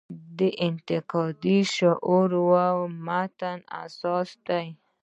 د 0.39 0.41
انتقادي 0.67 1.59
شعور 1.75 2.29
و 2.49 2.51
متن 3.05 3.59
اساس 3.83 4.29
دی. 4.47 4.67